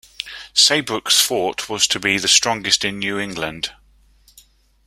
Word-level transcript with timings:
Saybrook's 0.55 1.21
fort 1.21 1.69
was 1.69 1.85
to 1.87 1.99
be 1.99 2.17
the 2.17 2.27
strongest 2.27 2.83
in 2.83 2.97
New 2.97 3.19
England. 3.19 3.69